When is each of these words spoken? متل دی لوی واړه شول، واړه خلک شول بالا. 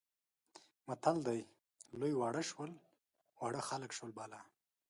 متل 0.87 1.17
دی 1.27 1.39
لوی 1.99 2.13
واړه 2.17 2.43
شول، 2.49 2.71
واړه 3.39 3.61
خلک 3.69 3.91
شول 3.97 4.11
بالا. 4.17 4.41